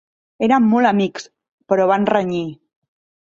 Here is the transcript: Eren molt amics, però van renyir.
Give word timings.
Eren 0.45 0.63
molt 0.69 0.89
amics, 0.91 1.27
però 1.73 1.87
van 1.93 2.09
renyir. 2.13 2.47